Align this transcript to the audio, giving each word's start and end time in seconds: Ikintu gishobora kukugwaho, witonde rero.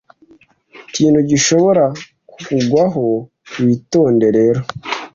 Ikintu 0.87 1.19
gishobora 1.29 1.85
kukugwaho, 2.29 3.05
witonde 3.63 4.27
rero. 4.37 4.61